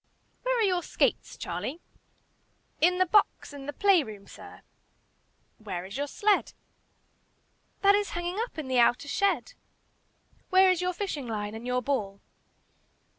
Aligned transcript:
"Where 0.41 0.57
are 0.57 0.63
your 0.63 0.81
skates, 0.81 1.37
Charlie?" 1.37 1.79
"In 2.81 2.97
my 2.97 3.03
box 3.05 3.53
in 3.53 3.67
the 3.67 3.71
play 3.71 4.01
room, 4.01 4.25
sir." 4.25 4.61
"Where 5.59 5.85
is 5.85 5.95
your 5.95 6.07
sled?" 6.07 6.53
"That 7.81 7.93
is 7.93 8.09
hanging 8.17 8.39
up 8.39 8.57
in 8.57 8.67
the 8.67 8.79
outer 8.79 9.07
shed." 9.07 9.53
"Where 10.49 10.71
is 10.71 10.81
your 10.81 10.93
fishing 10.93 11.27
line 11.27 11.53
and 11.53 11.67
your 11.67 11.83
ball?" 11.83 12.19